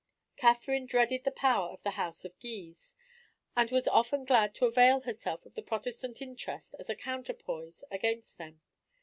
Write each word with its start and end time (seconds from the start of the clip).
Catherine 0.35 0.87
dreaded 0.87 1.25
the 1.25 1.29
power 1.31 1.69
of 1.69 1.83
the 1.83 1.91
house 1.91 2.25
of 2.25 2.33
Guise; 2.39 2.95
and 3.55 3.69
was 3.69 3.87
often 3.87 4.25
glad 4.25 4.55
to 4.55 4.65
avail 4.65 5.01
herself 5.01 5.45
of 5.45 5.53
the 5.53 5.61
Protestant 5.61 6.23
interest 6.23 6.73
as 6.79 6.89
a 6.89 6.95
counterpoise 6.95 7.83
against 7.91 8.39
them. 8.39 8.61